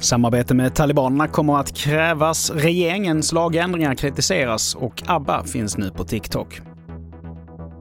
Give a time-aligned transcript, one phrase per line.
[0.00, 6.71] Samarbete med talibanerna kommer att krävas, regeringens lagändringar kritiseras och ABBA finns nu på TikTok.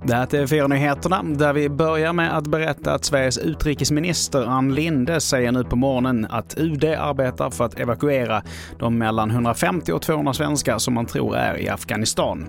[0.04, 5.22] Det här är TV4-nyheterna där vi börjar med att berätta att Sveriges utrikesminister Ann Linde
[5.22, 8.44] säger nu på morgonen att UD arbetar för att evakuera
[8.80, 12.46] de mellan 150 och 200 svenskar som man tror är i Afghanistan.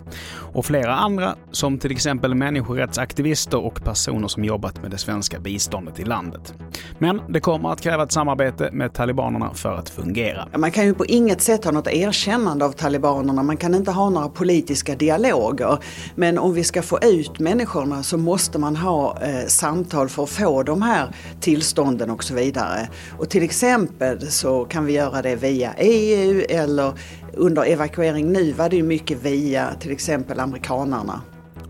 [0.55, 6.01] Och flera andra, som till exempel människorättsaktivister och personer som jobbat med det svenska biståndet
[6.01, 6.55] i landet.
[6.99, 10.49] Men det kommer att kräva ett samarbete med talibanerna för att fungera.
[10.57, 14.11] Man kan ju på inget sätt ha något erkännande av talibanerna, man kan inte ha
[14.11, 15.79] några politiska dialoger.
[16.15, 20.31] Men om vi ska få ut människorna så måste man ha eh, samtal för att
[20.31, 21.09] få de här
[21.41, 22.89] tillstånden och så vidare.
[23.19, 26.93] Och till exempel så kan vi göra det via EU eller
[27.33, 31.21] under evakuering nu var det ju mycket via till exempel amerikanarna.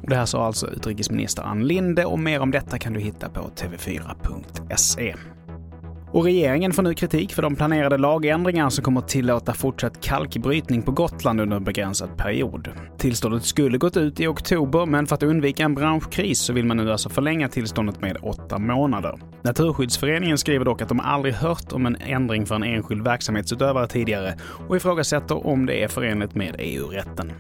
[0.03, 3.51] Det här sa alltså utrikesminister Ann Linde och mer om detta kan du hitta på
[3.57, 5.15] tv4.se.
[6.13, 10.83] Och regeringen får nu kritik för de planerade lagändringar som kommer att tillåta fortsatt kalkbrytning
[10.83, 12.69] på Gotland under en begränsad period.
[12.99, 16.77] Tillståndet skulle gått ut i oktober, men för att undvika en branschkris så vill man
[16.77, 19.19] nu alltså förlänga tillståndet med åtta månader.
[19.43, 24.35] Naturskyddsföreningen skriver dock att de aldrig hört om en ändring för en enskild verksamhetsutövare tidigare
[24.69, 27.33] och ifrågasätter om det är förenligt med EU-rätten.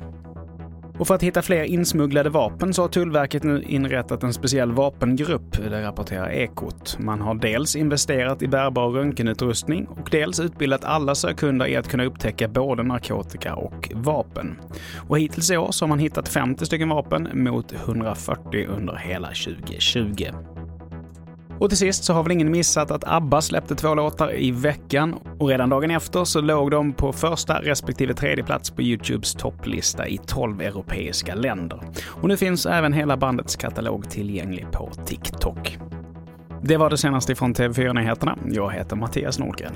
[0.98, 5.52] Och för att hitta fler insmugglade vapen så har Tullverket nu inrättat en speciell vapengrupp,
[5.70, 6.98] det rapporterar Ekot.
[6.98, 12.04] Man har dels investerat i bärbar röntgenutrustning och dels utbildat alla sökhundar i att kunna
[12.04, 14.58] upptäcka både narkotika och vapen.
[15.08, 19.28] Och hittills i år så har man hittat 50 stycken vapen mot 140 under hela
[19.28, 20.51] 2020.
[21.58, 25.14] Och till sist så har väl ingen missat att ABBA släppte två låtar i veckan
[25.38, 30.08] och redan dagen efter så låg de på första respektive tredje plats på Youtubes topplista
[30.08, 31.80] i 12 europeiska länder.
[32.06, 35.78] Och nu finns även hela bandets katalog tillgänglig på TikTok.
[36.62, 38.38] Det var det senaste från TV4 Nyheterna.
[38.50, 39.74] Jag heter Mattias Nordgren.